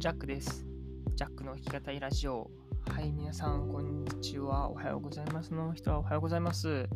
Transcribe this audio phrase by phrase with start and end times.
[0.00, 0.64] ジャックです。
[1.14, 2.50] ジャックの弾き語りラジオ。
[2.88, 4.70] はい、皆さん、こんにちは。
[4.70, 6.88] おはようございますの人はおはようございます。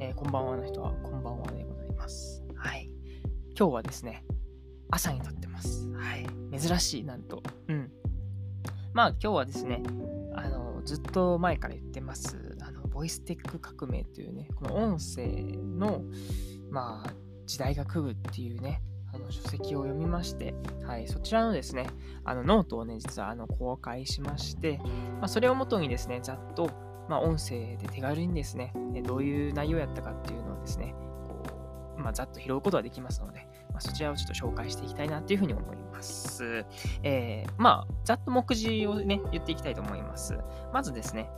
[0.00, 2.42] えーこんばんはの人はこんばんはでございます。
[2.56, 2.90] はい。
[3.56, 4.24] 今日はですね、
[4.90, 5.88] 朝に撮ってます。
[5.92, 6.26] はい。
[6.58, 7.44] 珍しい、なんと。
[7.68, 7.92] うん。
[8.92, 9.80] まあ、今日はですね、
[10.34, 15.28] あの、ずっと前から言ってます、あの、ボイステック革命というね、この音声
[15.78, 16.02] の、
[16.72, 17.14] まあ、
[17.46, 20.54] 時代が来るっていうね、あの書籍を読みまして、
[20.84, 21.86] はい、そちらのですね、
[22.24, 24.78] あのノートをね、実はあの公開しまして、
[25.18, 26.70] まあ、それをもとにですね、ざっと、
[27.08, 28.72] まあ、音声で手軽にですね、
[29.04, 30.94] どういう内容やったかっていうのをですね、
[31.26, 31.42] こ
[31.98, 36.64] うまあ、ざっと拾うことができますので、まあ、そちらをちょっと紹介していきたいなっていうふうに思います。
[37.02, 40.38] えーまあ、ざっと目次をね、言っていきたいと思います。
[40.72, 41.30] まずですね、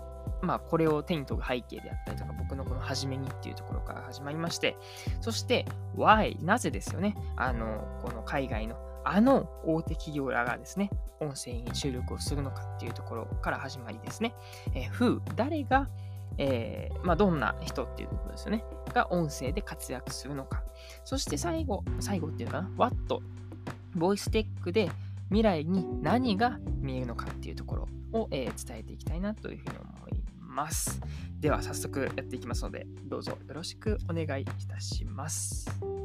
[0.42, 4.76] まあ、これを手に取る背景であったりとか、僕のこの初めにっていうところから始まりまして、
[5.20, 7.16] そして、why、なぜですよね。
[7.36, 14.34] あの、この海外のあの大手企業らがですね、音声に注力をするのかっていうところから始まりですね。
[14.74, 15.88] えー who、誰が、
[16.36, 18.64] えーまあ、どんな人っていうところですよね。
[18.92, 20.62] が音声で活躍するのか。
[21.04, 22.94] そして最後、最後っていうかな、what、
[23.94, 24.90] ボイステックで
[25.28, 30.19] 未来に何が見えるのかっていうところを、えー伝えていきたいなというふうに思います。
[30.50, 31.00] ます
[31.40, 35.99] では早速やっていきますので、どうぞよろしくお願いいたします。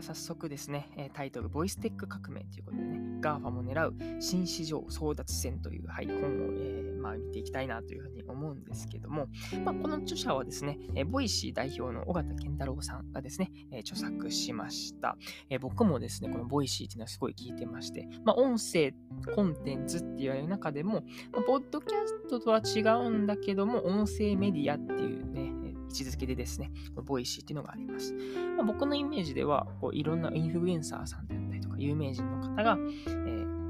[0.00, 6.18] では早速ですね、タイトル、ボイステック革命ということでね、GAFA も狙う新市場争奪戦という、はい、本を、
[6.54, 9.26] えーまあ、見ていきたいなというふうに思うんですけども、
[9.62, 15.18] まあ、この著者はですね、えー Voicy 代表の緒方憲太郎さんがですね、え著作しました。
[15.50, 18.94] えー僕もですね、この Voicy っていうのはすごい聞いてまして、まあ、音声
[19.34, 25.59] コンテンツって言われる中でも、まあポッドキャストとは違うんだけども、音声メディアっていうね、
[25.90, 28.14] 位置づけでですね、この Voicy っていうのがあります。
[28.56, 33.60] まあ、僕のイメージでは、こういろんなインフルエンサーさんであったりとか、有名人の方が、えー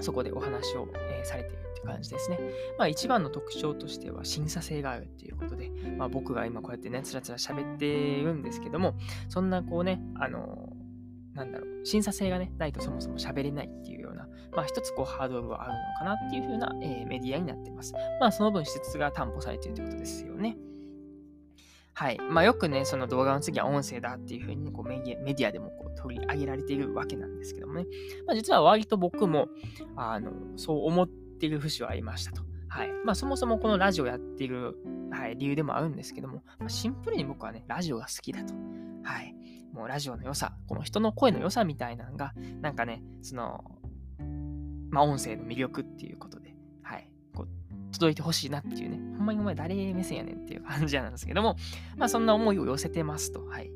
[0.00, 2.38] そこでお話を、えーされているって感じですね。
[2.78, 8.94] まあ、一番の特徴としては審査性があるっていうことで、まあ、僕が今こうやってね、つらつら喋ってるんですけども、
[9.28, 17.92] そんなこうね、あのーなんだろう、審査性がね、ないとそもそも喋れないっていうような、まあ一つこうハードルはあるのかなっていう風な、えーメディアになっています。
[18.20, 20.56] まあその分質が担保されているということですよね。
[21.98, 22.18] はい。
[22.30, 27.86] まあよくね、その動画の次は音声だっていう風にこうメディメディアでもこう取り上げられているわけなんですけどもね。
[28.24, 29.48] まあ実は割と僕も、
[29.96, 32.42] あの、そう思っている節はありましたと。
[32.68, 32.92] はい。
[33.04, 34.76] まあそもそもこのラジオやっている、
[35.10, 38.54] はい、理由でもあるんですけども、まあ、シンプルに僕はね、ラジオが好きだと。
[39.02, 39.34] はい。
[39.72, 43.64] もうラジオの良さ、この人の声の良さみたいなのが、なんかね、その、
[44.90, 46.47] まあ音声の魅力っていうことで、
[47.92, 51.56] 届いてほしいなっていうね、ほんまにお前誰目線やねんっていう感じなんですけども、
[51.96, 53.70] まあそんな思いを寄せてますと、はい。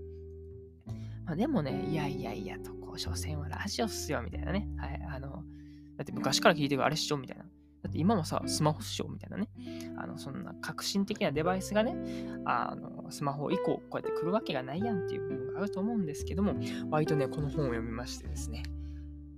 [1.24, 4.68] まあでもね、いやいやいやと、こう、所詮はラジオっすよ、みたいなね。
[4.76, 5.02] はい。
[5.10, 5.44] あの、
[5.96, 7.44] だって昔から聞いてるあれっしょ、みたいな。
[7.44, 9.48] だって今もさ、スマホっしょ、みたいなね。
[9.96, 11.96] あの、そんな革新的なデバイスがね、
[12.44, 16.54] あの、スマホ以降、こうやって来るわけがないやんっていう部分があると思うんですけども、
[16.90, 18.62] 割とね、この本を読みましてですね、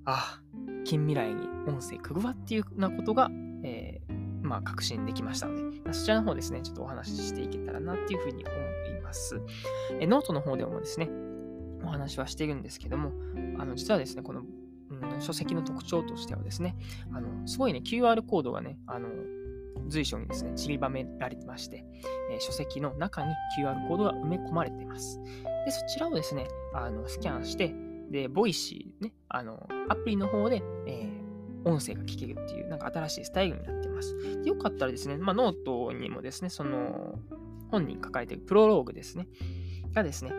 [0.05, 0.43] ああ、
[0.85, 3.31] 近未来に音声来るわっていうようなことが、
[3.63, 4.14] えー
[4.45, 8.55] まあ、確信できましたので、そちらの方ですね、ちょっとお話ししていけたらなっていうふうに思
[8.99, 9.41] います。
[9.99, 11.09] えノートの方でもですね、
[11.83, 13.13] お話はしているんですけども、
[13.59, 16.77] あの、実はですね、この、うん書籍の特徴としてはですね、
[17.13, 19.09] あの、すごいね、QR コードがね、あの、
[19.89, 21.85] 随所にですね、散りばめられてまして、
[22.31, 25.21] えー書籍の中に QR コードが埋め込まれています。
[25.65, 27.75] で、そちらをですね、あの、スキャンして、
[28.11, 31.24] で、 Voicy ね、あの、アプリの方で、えー
[31.65, 34.15] 音声が聞けるっていう、なんか新しいスタイルになっています。
[34.45, 37.19] よかったらですね、まあ、ノートにもですね、その、
[37.71, 39.27] 本人書かれているプロローグですね、
[39.93, 40.33] がですね、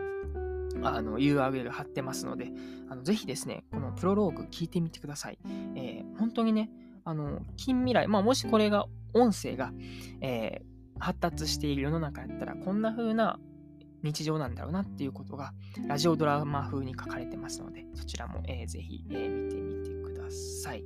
[0.83, 2.51] あの、URL 貼ってますので、
[2.89, 5.39] あのぜひですね、このプロローグ聞いてみてください。
[5.75, 6.69] えー本当にね、
[7.03, 9.71] あの、近未来、まあ、もしこれが、音声が、
[10.21, 13.37] えー発達している世の中やったら、こんな風な
[14.01, 15.51] 日常なんだろうなっていうことが、
[15.87, 20.85] ラジオドラマ風に書かれてますので、そちらも、えーぜひ、えー見てみてください。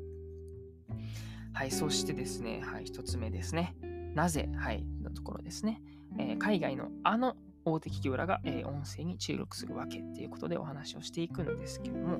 [1.53, 3.75] はい、そしてですね、はい、一つ目ですね。
[4.15, 5.81] なぜ、はい、のところですね。
[6.17, 12.19] えー海外のあの大手企業らが、えー音声に注力するわけっていうことでお話をしていくんですけども、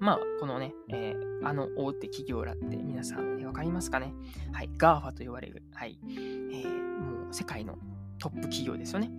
[0.00, 4.12] まあ、このね、えーあの大手企業らって皆さん、えーわかりますかね
[4.52, 6.68] はい、GAFA と言われる、はい、えー
[6.98, 7.78] もう世界の
[8.18, 9.10] トップ企業ですよね。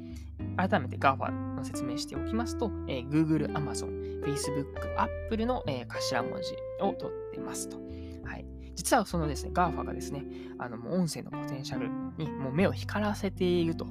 [0.58, 4.66] 改めて GAFA の説明しておきますと、えー Google、Amazon、Facebook、
[4.98, 7.78] Apple の、えー頭文字を取ってますと。
[8.24, 8.46] はい。
[8.76, 10.26] 実はそのですね、GAFA がですね、
[10.58, 13.88] あのもう音声のポテンシャルにもう目を光らせていると。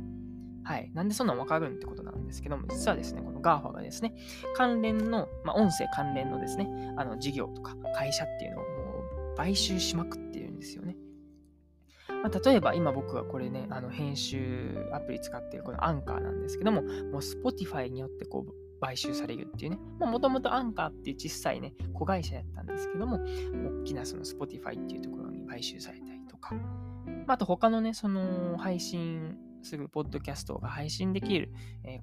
[0.65, 0.91] はい。
[0.93, 4.15] なんでそんなのわかるんってことなんですけども、実はですね、この GAFA がですね、
[4.57, 8.69] 関連の、まあ、音声関連のですね、あの事業とか会社っていうのをも
[9.33, 10.97] う買収しまくっているんですよね。
[12.23, 23.19] まあ、例えば今僕がこれね、あの編集アプリ使ってるこのアンカーなんですけども、もう Spotify によってこう買収されるっていうね、もともとアンカーっていう小さいね、子会社やったんですけども、
[23.83, 26.55] 大きなその Spotify っていうところに買収されたりとか、
[27.27, 31.53] あ、と他のね、その配信するポッドキャストが配信できる、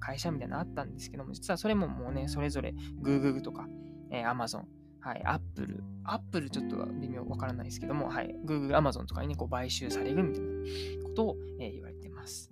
[0.00, 3.68] 会社みたいなのあったんですけども、実はそれももうね、それぞれ Google とか、
[4.10, 4.64] え Amazon、
[5.00, 12.50] はい、Apple、Apple ちょっと微妙わからないですけども、はい、Google、Amazon とかにね、こう買収されるみたいなことを、言われてます。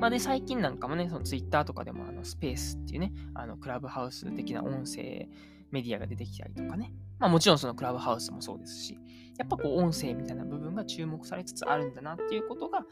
[0.00, 5.28] まあ、で、最近なんかもね、その Twitter とかでもあのスペースっていうね、あのクラブハウス的な音声
[5.70, 8.98] メディアが出てきたりとかね、まあもちろんそのクラブハウスもそうですし、
[9.38, 12.84] やっぱこう音声みたいな部分が注目されつつあるんだなっていうことが、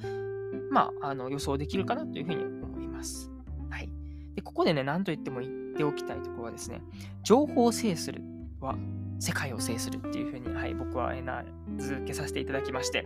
[0.71, 3.31] まあ、あの予想できるかなというふうに思います。
[3.71, 3.91] はい。
[4.35, 6.83] で、ここでね、何と言っても言っておきたいところはですね、
[7.23, 8.23] 情報を制する
[8.61, 8.77] は
[9.21, 11.45] 世界を制するっていうふうに、はい、僕は名
[11.79, 13.05] 付けさせていただきまして、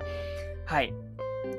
[0.67, 0.93] はい。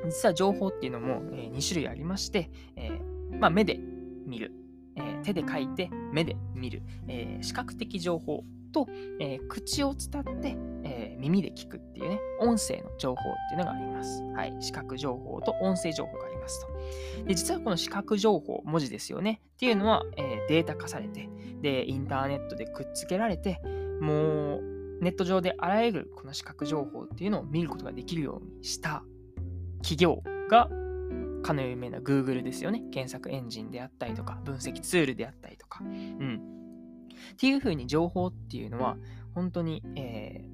[0.06, 2.90] 実は情報っていうのも、え、2種類ありまして、え、
[3.38, 3.78] まあ、目で
[4.26, 4.52] 見る、
[4.96, 8.86] え、手で書いて目で見る、え視覚的情報と、
[9.18, 14.22] え口を伝って、え耳で聞くっていうね、音声の情報っていうのがあります。
[14.22, 14.56] はい。
[14.60, 17.24] 視覚情報と音声情報がありますと。
[17.24, 19.40] で、実はこの視覚情報、文字ですよね。
[19.54, 21.28] っていうのは、えデータ化されて、
[21.60, 23.60] で、インターネットでくっつけられて、
[24.00, 29.02] もうネット上であらゆるこの視覚情報っていうのを見ることができるようにした
[29.82, 30.68] 企業が
[31.42, 32.80] かの有名な Google ですよね。
[32.92, 35.80] 検索エンジンであったりとか、分析ツールであったりとか。
[35.82, 36.40] うん。
[37.32, 38.96] っていうふうに情報っていうのは、
[39.34, 40.44] 本当に、え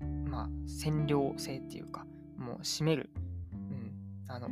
[0.00, 2.06] ー、まあ、占領性っていうか、
[2.36, 3.10] もう占める、
[3.52, 3.92] うん、
[4.28, 4.48] あの、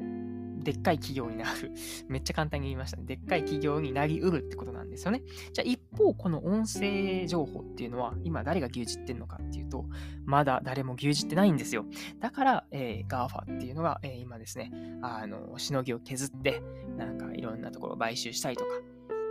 [0.62, 1.73] でっかい企業になる。
[2.09, 3.05] めっちゃ簡単に言いましたね。
[3.05, 5.23] でっかい企業になりうるってことなんですよね。
[5.53, 9.87] じゃあ一方、この音声情報っていうのは、今誰が牛耳ってんのかっていうと、
[10.25, 11.85] まだ誰も牛耳ってないんですよ。
[12.20, 14.70] だから、えー、GAFA っていうのが、えー、今ですね、
[15.03, 16.62] あの、しのぎを削って、
[16.97, 18.70] なんかいろんなところを買収したりとか、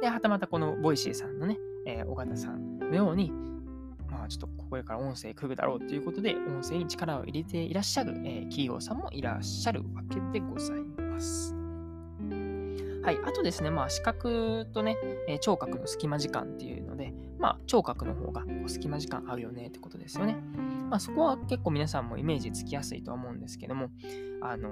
[0.02, 3.32] で、はたまたこの Voicy さんのね、えー、緒方さんのように、
[4.10, 10.91] まあちょっとこれから音声来るだろうということで、音声に力を入れていらっしゃる、えー、企業さんもいらっしゃるわけでございます。
[11.22, 11.56] ます。
[13.04, 13.20] はい。
[13.26, 14.98] あとですね、まあ、視覚とね、
[15.28, 20.38] え、聴覚の隙間時間っていうので、まあ、聴覚の方が隙間時間合うよねってことですよね。
[20.90, 23.90] まあ、そこは結構皆さんもイメージつきやすいとは思うんですけども、
[24.42, 24.70] あの、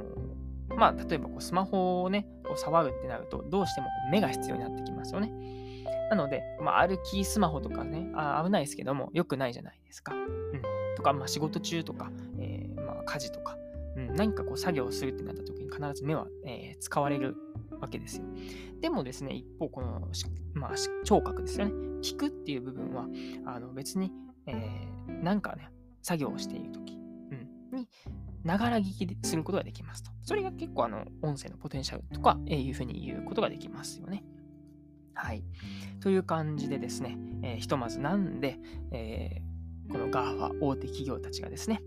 [0.75, 5.31] まあ、例えばこうスマホをね、こう触るってなると、どうしても目が必要になってきますよね。
[6.11, 10.13] なので、まあ、歩きスマホとかねあ、危ないですけども、良くないじゃないですか。
[10.13, 10.61] うん。
[10.95, 13.57] とか、まあ、仕事中とか、えー、まあ、家事とか、
[13.95, 17.35] うん、何かこう作業をするってなった時に必ず目は、えー、使われる
[17.79, 18.25] わけですよ。
[18.81, 20.09] でもですね、一方、この、
[20.53, 21.73] まあ、聴覚ですよね。
[22.01, 23.07] 聞くっていう部分は、
[23.45, 24.11] あの別に、
[24.45, 25.69] えー、なんかね、
[26.01, 26.93] 作業をしている時、
[27.71, 27.87] うん、に、
[28.43, 30.11] ながら聞きすることができますと。
[30.23, 34.23] それが結構、あの、音声のポテンシャルとか、えー、いうふうに言うことができますよね。
[35.13, 35.43] はい。
[35.99, 38.57] という感じでですね、えー、ひとまずなんで、
[38.91, 41.81] えー、この GAFA 大手企業たちがですね、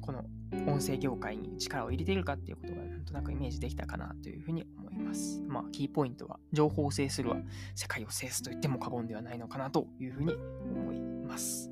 [0.00, 0.24] この
[0.66, 5.40] 音声業界に力を入れているかっていうことがなんとなくイメージできたかなというふうに思います。
[5.46, 7.36] まあ、キーポイントは、情報を制するは
[7.74, 11.70] 世界を制すと言っても過言ではないのかなというふうに思います。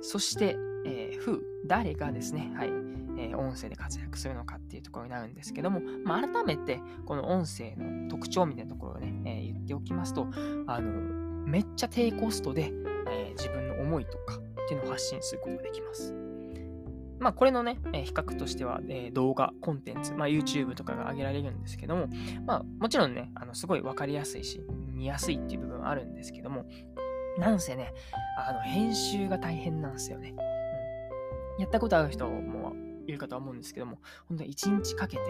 [0.00, 10.28] そして、えー、who、誰がですね、はい、えー、音声で活躍するのかっていうところになるんですけども、まあ、改めて、この音声の特徴みたいなところをね、えー、言っておきますと、
[10.66, 10.90] あの、
[11.46, 12.72] めっちゃ低コストで、
[13.08, 16.25] え自分の思いとかっていうのを発信することができます。
[17.18, 22.08] まあ、これのね、え比較としては、え動画、コンテンツ、まあ、YouTube とかが上げられるんですけども、
[22.44, 24.60] まあ、もちろんね、あのすごいわかりやすいし、
[24.92, 26.66] 見やすいっていう部分はあるんですけども、
[27.38, 27.92] なんせね、
[28.38, 30.34] あの、編集が大変なんですよね。
[31.56, 32.74] うん、やったことある人も
[33.06, 35.22] いるかとは思うんですけども、本当に1日かけて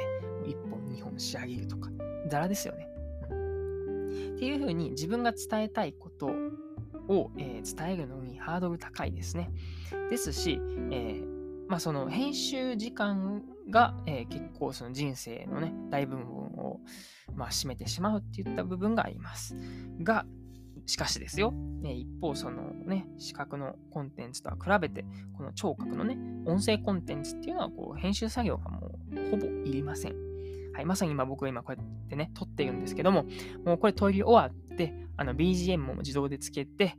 [0.45, 1.91] 1本、2本仕上げるとか、
[2.29, 2.89] ザラですよね。
[3.31, 6.27] うん、っていうふうに自分が伝えたいこと
[7.09, 9.51] を、えー、伝えるのにハードル高いですね。
[10.11, 11.36] ですし、えー
[11.69, 16.81] まあ、その編集時間が、えー、結構その人生のね、大部分を、
[17.35, 19.57] まあ、占めてしまうっていった部分があります。
[20.03, 20.25] が、
[20.87, 25.05] しかしですよ、ね、一方そのね、視覚のコンテンツとは比べて、
[25.37, 30.15] この聴覚のね、音声コンテンツっていうのはこう編集作業がもうほぼいりません。
[30.73, 33.25] はい、まさに今僕は今こうやってね、撮ってるんですけども、
[33.65, 36.95] もうこれ撮り終わって、あの BGM も自動でつけて、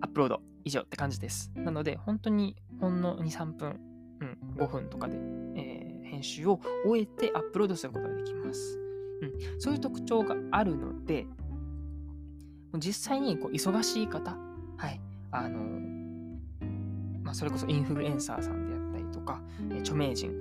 [0.00, 1.50] アップロード以上って感じです。
[1.54, 3.80] なので、本当にほんの2、3分、
[4.20, 5.16] うん、5分とかで、
[5.56, 8.78] えー、編集を終えてアップロードすることができます。
[9.22, 11.26] うん、そういう特徴があるので、
[12.78, 14.36] 実際にこう忙しい方、
[14.76, 15.00] はい、
[15.32, 16.00] あの
[17.22, 19.40] まあ、それこそインフルエンサーさんであったりとか、
[19.80, 20.32] 著名人、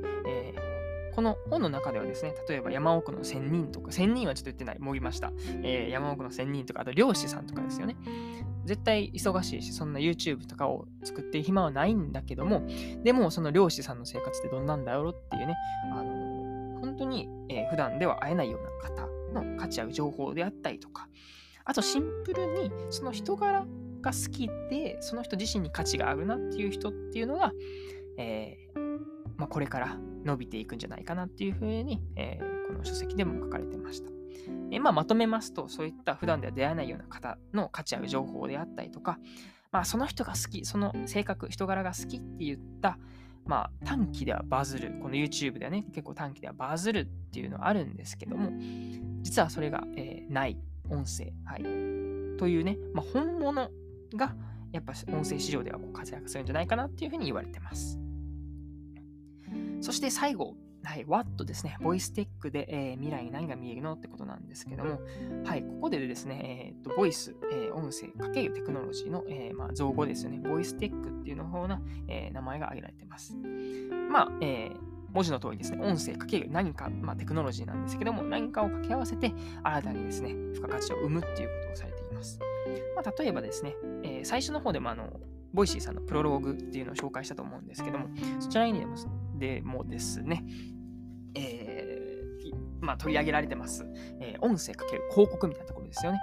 [1.16, 5.32] この本の中ではですね、例えば山奥の仙人とか、仙人はちょっと言ってない、もぎました。
[5.64, 7.96] えー、山奥の仙人とか、あと漁師さんとかですよね。
[8.66, 12.64] 絶対忙しいし、そんな YouTube とかを作って暇はないんだけども、
[13.04, 15.56] でもその漁師さんの生活ってどんなんだろうっていうね、
[15.94, 21.10] あの本当に、えー、普段では会えないような方の価値ある情報であったりとか、
[21.66, 23.66] あとシンプルにその人柄
[24.02, 27.52] が好きで、その人自身に価値があるなっていう人っていうのが、
[28.18, 28.69] えー、
[29.40, 34.10] まあ、これから伸びていくんじゃないかなっていうふうに、えー、この書籍でも書かれてました。
[34.70, 39.18] え、まあ、まとめますと、そういった普段では出会えないような方の価値ある情報であったりとか、
[39.72, 43.00] まあ、その人が好き、その性格、人柄が好きって言った、
[43.46, 48.52] まあ、短期ではバズる、この YouTube ではね、結構短期ではバズるっていうのはあるんですけども、
[49.22, 50.58] 実はそれが、えー、ない
[50.90, 51.64] 音声、はい、
[52.38, 53.70] というね、まあ、本物
[54.16, 54.36] が
[54.72, 58.00] やっぱ音声市場ではこう活躍するんじゃないかなっていうふうに言われてます。
[59.82, 65.00] そして最後、はい、What ですね、ボイステックで、えー、未来に何が見えるのってことなんですけども、
[65.44, 73.36] はい、ここでですね、えーと、ボイス、えー、音声かけるテクノロジーの、えー、まあ、造語ですよね、ボイステックっていうの方な、え名前が挙げられています。
[74.10, 74.72] まあ、え
[75.12, 79.34] 文字の通りですね、音声かける何か、まあ、テクノロジーなんですけども、何かを掛け合わせて
[79.64, 82.40] 新たにですね、付加価値を生むっていうことをされています。
[82.96, 85.20] まあ、例えばですね、え、最初の方でもあの、
[85.52, 88.10] ボイシーさんのプロローグっていうのを紹介したと思うんですけども、
[88.40, 88.96] そちらにでも
[89.40, 90.44] でもですね、
[91.36, 93.86] えー、まあ、取り上げられてます、
[94.20, 96.20] えー、音声かける広告みたいなところですよね。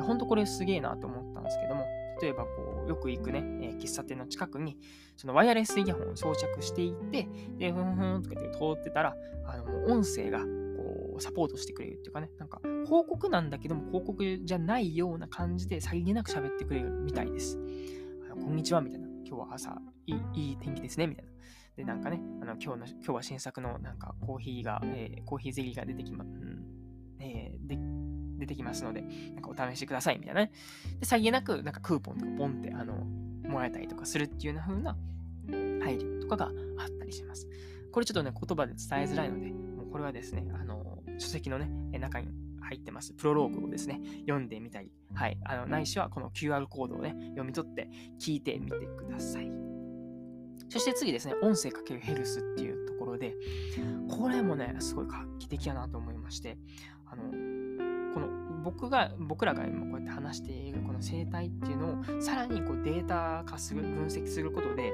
[0.00, 1.86] ほんとこれすげえなと思ったんですけども、
[2.20, 4.78] 例えばこう、よく行くね、えー、喫茶店の近くに、
[5.16, 7.28] そのワイヤレスイヤホンを装着していて、
[7.58, 17.58] で、ふんふんとかって通ってたら、あの、音声がこう、サポートしてくれるっていうかね、なんか、広告なんだけども、広告じゃないような感じで、さりげなく喋ってくれるみたいです。
[18.30, 19.08] こんにちは、みたいな。
[19.24, 21.32] 今日は朝いい、いい天気ですね、みたいな。
[21.76, 26.64] で、なんかね、あの今日の今日は新作のなんかコーヒーが、えー、コーヒーゼリーが出てきま、うん
[27.20, 27.78] えー、で
[28.38, 29.02] 出てきますので、
[29.34, 30.52] なんかお試しくださいみたいなね。
[31.00, 32.94] で、さりげなく、なんかクーポンとかポンってあの
[33.48, 34.96] もらえたりとかするっていうような風な
[35.84, 37.48] 配慮とかがあったりします。
[37.92, 42.28] これちょっとね、言葉で伝えづらいので、もうこれはですね、あの、書籍のね、中に
[42.60, 47.88] 入ってます、プロローグをですね、読んでみたり、はい、あの、ないしはこの QR コードをね、読み取って
[48.18, 49.61] 聞いてみてください。
[50.68, 53.36] そして次ですね、音声かけるヘルスっていうところで、
[54.08, 56.58] これもね、すごい画期的やなと思いまして、
[57.06, 57.24] あの、
[58.14, 58.28] この
[58.62, 64.92] 僕が、僕らが今こうやって話しているこの生態っていうのをさらにこうデータ化する、分析することで、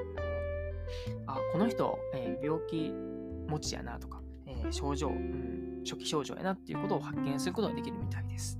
[1.27, 2.91] あ、この人、えー、病気
[3.49, 8.59] 持ちやなとか、えー、症状、うん、初期症状やなっていうことを発見することができるみたいです。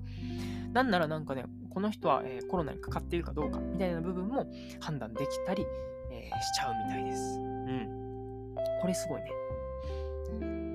[0.73, 5.65] なんならなんかね、この人は、えー、コロナにかかっているかどうかみたいな部分も判断できたり、
[6.11, 7.39] えー、しちゃうみたいです。
[7.39, 8.55] うん。
[8.81, 9.29] これすごいね。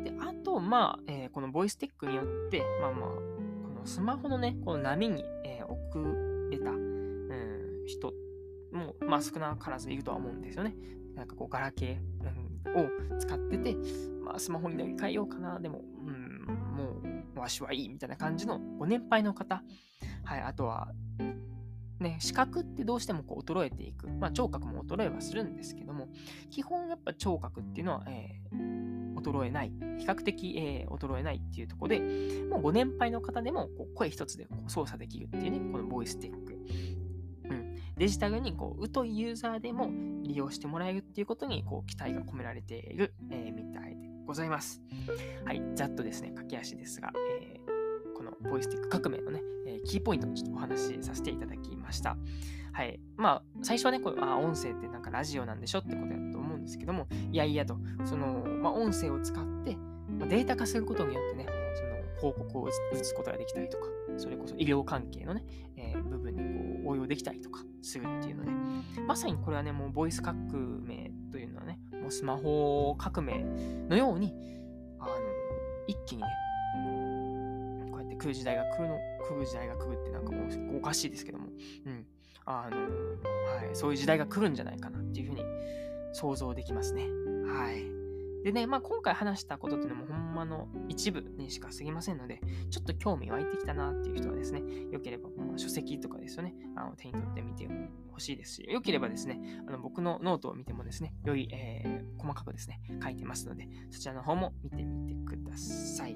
[0.05, 5.81] で、あと、まあ、えー、このボイステックによって、まあまあ、このスマホのね、この波に、えー、遅
[6.51, 8.13] れた、うん、人
[8.73, 10.75] も、まあ少なからずいるとは思うんですよね。
[11.15, 13.77] なんかこう、ガラケー、うん、を使ってて、
[14.25, 16.45] まあスマホに乗り換えようかな、でも、うん、
[16.77, 17.14] もう、
[17.45, 19.63] わしはいいみたいな感じのご年配の方、
[20.25, 20.89] はい、あとは、
[22.01, 24.09] ね、視覚ってどうしてもこう衰えていく。
[24.09, 26.09] まあ、聴覚も衰えはするんですけども、
[26.51, 29.73] 基本やっぱ聴覚っていうのは、えー、衰えない。
[29.99, 32.01] 比較的、えー、衰えないっていうところで、
[32.51, 36.59] もうご年配の方でもこう声一つでこう操作できるっていうね、このボイステック。
[37.97, 39.89] デジタルにこう疎いユーザーでも
[40.25, 44.83] 利用してもらえるっていうことにこう期待が込められている、えー、みたいでございます。
[45.45, 52.17] はい、ざっとですね、駆け足ですが、えー、このボイスティック革命のね、えー、キーポイントをちょっとお話しさせていただきました。
[52.73, 52.99] はい。
[53.17, 59.77] まあ、最初はね、こうあ音声ってなんかラジオなんでしょってことだと思うんですけども、いやいやと、その、まあ、音声を使って、
[60.09, 63.85] まあ、データ化することによってね、その広告を打つことができたりとか、
[64.17, 65.45] それこそ医療関係のね、
[65.77, 68.51] えー、部分にこう応用できたりとかするっていうので、
[69.07, 73.43] まさにこれはね、もうボイス革命というのはね、もうスマホ革命
[73.89, 74.35] のように、
[75.01, 75.15] あの、
[75.87, 76.29] 一気にね、
[77.91, 81.47] こうやって来る時代が来るの、来る時代が来るってなんかもうおかしいですけども、
[81.87, 82.07] うん。
[82.45, 85.43] あの、はい、そういう時代が来るんじゃないかなっていうふうに
[86.13, 87.05] 想像できますね。
[87.47, 87.94] はい。
[88.45, 97.67] でね、まあ、今回話したことっていうのもほんまの一部にしか過ぎませんので、ちょっと興味湧いてきたなっていう人はですね、よければ、まあ、書籍とかですよね、あの手に取ってみて
[98.13, 106.15] ほしいですし、よければですね、あの僕のノートを見てもですね、より、えー、細かくですね、書いてますので、そちらの方も見てみてください。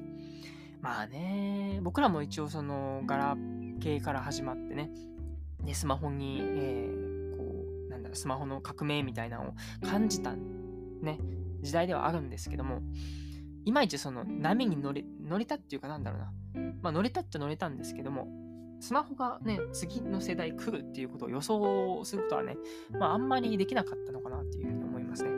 [0.83, 3.37] まあね、僕らも一応その、ガラ
[3.81, 4.91] ケーから始まってね、
[5.65, 10.35] で、スマホに、えー、こう、なんだろ、スマホの革命みたいなのを感じた、
[11.01, 11.19] ね、
[11.61, 12.83] 時代ではあるんですけども、
[13.65, 16.33] いまいちその波に乗れ乗れたっていうかなんだろうな。
[16.83, 18.29] まあ乗れたっちゃ乗れたんですけども、
[18.81, 22.57] スマホがね、次の世代来るっていうことを予想することはね、
[22.91, 25.31] まああんまりできなかったのかなっていうふうに思いますね。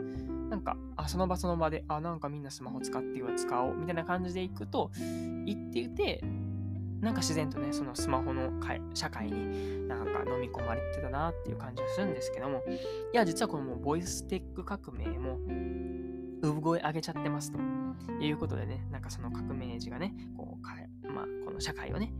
[0.50, 4.90] なんか、あ、その場その場で、あ、なんかみんなスマホ使ってるわ、使おう、みたいな感じでいくと、
[5.46, 6.22] 言っていて、
[7.00, 8.50] なんか自然とね、そのスマホの
[8.92, 12.62] 社会になんか飲み込まれてたなっていう感じがするんですけども、
[13.12, 15.38] いや、実はこのもうボイステック革命も、
[16.42, 17.58] 産声上げちゃってますと
[18.20, 22.12] いうことでね、なんかその革命児がね、こう、まあ、この社会をね、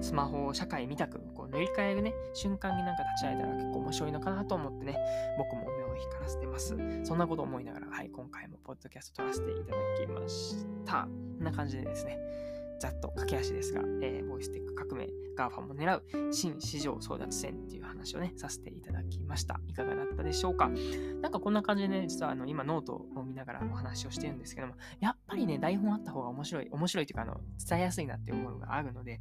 [0.00, 4.96] スマホを社会見たくこう塗り替えるね、瞬間になんか立ち会えたら結構面白いのかなと思ってね、
[5.38, 6.76] 僕も目を光らせてます。
[7.04, 11.02] そんなことを思いながら、はい、今回もポッドキャスト撮らせていただきました。
[11.02, 11.08] こ
[11.42, 12.18] んな感じでですね、
[12.78, 19.60] ざっと駆け足ですが、えー、ボイステック革命、 GAFAも狙う新市場争奪戦っていう話をね、させていただきました。
[19.66, 20.70] いかがだったでしょうか？
[21.20, 29.20] なんかこんな感じでね、実はあの今ノートを見ながらお話をしてるんですけども、やっぱりね、台本あった方が面白い、面白いというか、あの、伝えやすいなっていうものがあるので、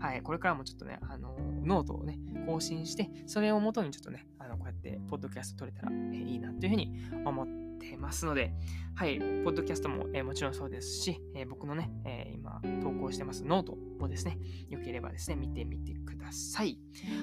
[0.00, 6.92] はい、これからもちょっとね、あの、ノートをね、更新して、それをもとにちょっとね、あの、こうやって、ポッドキャスト録れたら、えー、いいなというふうに
[7.24, 8.52] 思っててますので、
[8.94, 14.38] はい、ポッドキャストも、えー、もちろんそうですし、えー、僕のね、えー、今投稿してますノートもですね、
[14.68, 16.78] よければですね、見てみてください。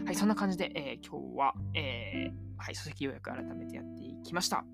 [0.05, 4.65] はい、そんな感じで、え今日は、えはい、書籍予約改めてやっていきました。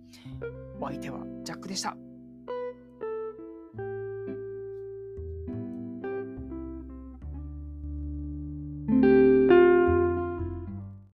[0.80, 1.96] お相手はジャックでした。